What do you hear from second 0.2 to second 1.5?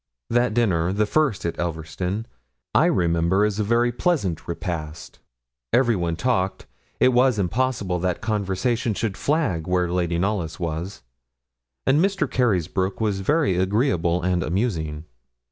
That dinner, the first